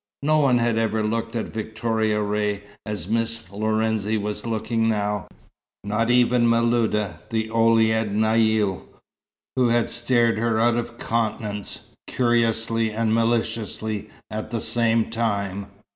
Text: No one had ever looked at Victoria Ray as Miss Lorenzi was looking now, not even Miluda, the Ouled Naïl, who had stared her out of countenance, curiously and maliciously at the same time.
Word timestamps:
No 0.23 0.39
one 0.39 0.57
had 0.57 0.79
ever 0.79 1.03
looked 1.03 1.35
at 1.35 1.53
Victoria 1.53 2.23
Ray 2.23 2.63
as 2.87 3.07
Miss 3.07 3.39
Lorenzi 3.51 4.17
was 4.17 4.47
looking 4.47 4.89
now, 4.89 5.27
not 5.83 6.09
even 6.09 6.49
Miluda, 6.49 7.19
the 7.29 7.51
Ouled 7.51 7.77
Naïl, 7.79 8.81
who 9.55 9.69
had 9.69 9.91
stared 9.91 10.39
her 10.39 10.59
out 10.59 10.75
of 10.75 10.97
countenance, 10.97 11.81
curiously 12.07 12.89
and 12.91 13.13
maliciously 13.13 14.09
at 14.31 14.49
the 14.49 14.59
same 14.59 15.11
time. 15.11 15.67